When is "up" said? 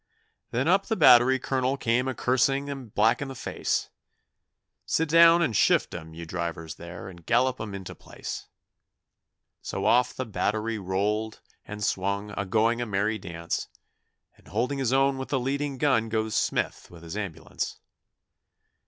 0.67-0.87